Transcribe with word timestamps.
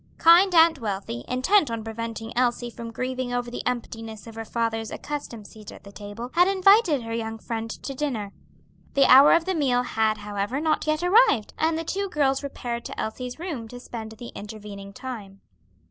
Kind 0.17 0.55
Aunt 0.55 0.79
Wealthy, 0.79 1.23
intent 1.27 1.69
on 1.69 1.83
preventing 1.83 2.35
Elsie 2.35 2.71
from 2.71 2.89
grieving 2.89 3.31
over 3.31 3.51
the 3.51 3.61
emptiness 3.67 4.25
of 4.25 4.33
her 4.33 4.43
father's 4.43 4.89
accustomed 4.89 5.45
seat 5.45 5.71
at 5.71 5.83
the 5.83 5.91
table, 5.91 6.31
had 6.33 6.47
invited 6.47 7.03
her 7.03 7.13
young 7.13 7.37
friend 7.37 7.69
to 7.69 7.93
dinner. 7.93 8.33
The 8.95 9.05
hour 9.05 9.33
of 9.33 9.45
the 9.45 9.53
meal 9.53 9.83
had, 9.83 10.17
however, 10.17 10.59
not 10.59 10.87
yet 10.87 11.03
arrived, 11.03 11.53
and 11.55 11.77
the 11.77 11.83
two 11.83 12.09
girls 12.09 12.41
repaired 12.41 12.83
to 12.85 12.99
Elsie's 12.99 13.37
room 13.37 13.67
to 13.67 13.79
spend 13.79 14.13
the 14.13 14.29
intervening 14.29 14.91
time. 14.91 15.41